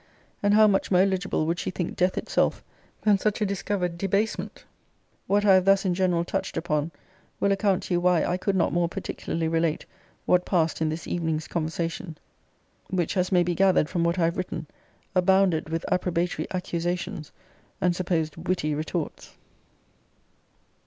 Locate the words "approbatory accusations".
15.91-17.31